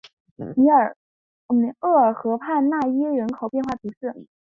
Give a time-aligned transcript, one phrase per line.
[1.81, 4.25] 厄尔河畔讷伊人口变化图示